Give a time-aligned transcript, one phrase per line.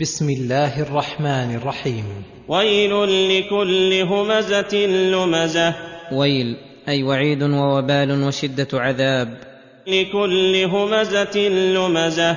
[0.00, 2.04] بسم الله الرحمن الرحيم.
[2.48, 2.90] ويل
[3.30, 5.74] لكل همزة لمزة.
[6.12, 6.56] ويل
[6.88, 9.38] أي وعيد ووبال وشدة عذاب.
[9.86, 12.36] لكل همزة لمزة.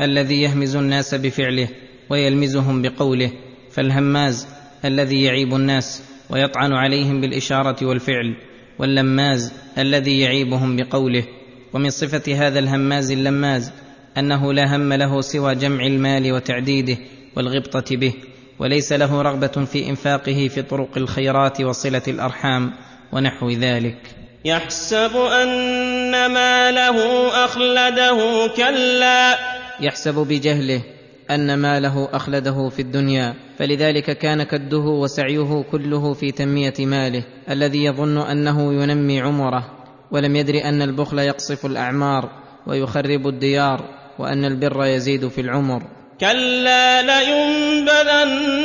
[0.00, 1.68] الذي يهمز الناس بفعله
[2.10, 3.32] ويلمزهم بقوله.
[3.70, 4.48] فالهماز
[4.84, 8.36] الذي يعيب الناس ويطعن عليهم بالإشارة والفعل.
[8.78, 11.24] واللماز الذي يعيبهم بقوله.
[11.72, 13.72] ومن صفة هذا الهماز اللماز
[14.18, 16.96] أنه لا هم له سوى جمع المال وتعديده
[17.36, 18.14] والغبطة به
[18.58, 22.72] وليس له رغبة في إنفاقه في طرق الخيرات وصلة الأرحام
[23.12, 23.98] ونحو ذلك.
[24.44, 29.38] يحسب أن ماله أخلده كلا.
[29.80, 30.82] يحسب بجهله
[31.30, 38.18] أن ماله أخلده في الدنيا فلذلك كان كده وسعيه كله في تنمية ماله الذي يظن
[38.18, 39.70] أنه ينمي عمره
[40.10, 42.30] ولم يدر أن البخل يقصف الأعمار
[42.66, 45.82] ويخرب الديار وأن البر يزيد في العمر.
[46.20, 48.56] كلا لينبذن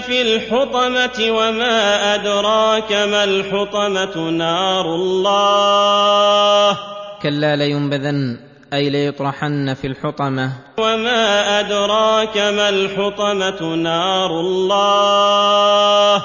[0.00, 6.78] في الحطمه وما ادراك ما الحطمه نار الله.
[7.22, 8.36] كلا لينبذن
[8.72, 10.52] أي ليطرحن في الحطمة.
[10.78, 16.24] وما ادراك ما الحطمه نار الله.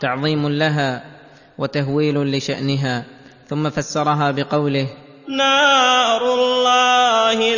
[0.00, 1.04] تعظيم لها
[1.58, 3.04] وتهويل لشأنها
[3.48, 4.88] ثم فسرها بقوله.
[5.28, 7.54] نار الله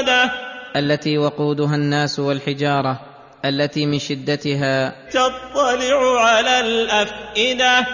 [0.00, 0.30] الموقده
[0.76, 3.00] التي وقودها الناس والحجارة
[3.44, 7.86] التي من شدتها تطلع على الأفئدة.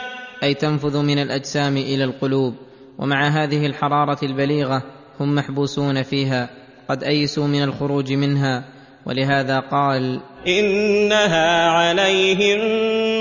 [0.43, 2.55] أي تنفذ من الأجسام إلى القلوب.
[2.99, 4.83] ومع هذه الحرارة البليغة
[5.21, 6.51] هم محبوسون فيها
[6.89, 8.65] قد أيسوا من الخروج منها.
[9.07, 12.61] ولهذا قال إنها عليهم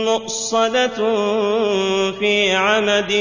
[0.05, 0.97] مؤصدة
[2.19, 3.13] في عمد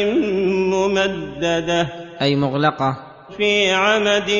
[0.72, 1.88] ممددة.
[2.22, 4.30] أي مغلقة في عمد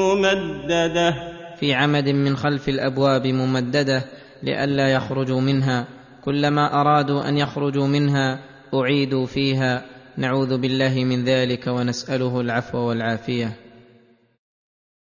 [0.00, 1.14] ممددة.
[1.60, 4.04] في عمد من خلف الأبواب ممددة
[4.42, 5.86] لئلا يخرجوا منها.
[6.24, 8.38] كلما أرادوا أن يخرجوا منها
[8.74, 9.84] أعيدوا فيها.
[10.16, 13.61] نعوذ بالله من ذلك ونسأله العفو والعافية.